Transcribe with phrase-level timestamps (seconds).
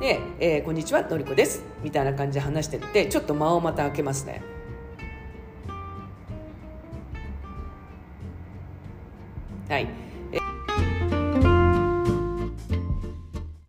[0.00, 4.42] で、えーこんにちはのりこです」みたいな感じで話してってちょっと間をまた開けますね。
[9.68, 9.88] はい。